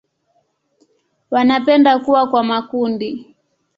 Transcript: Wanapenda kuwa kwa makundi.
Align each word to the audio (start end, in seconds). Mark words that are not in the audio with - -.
Wanapenda 1.31 1.99
kuwa 1.99 2.27
kwa 2.29 2.43
makundi. 2.43 3.35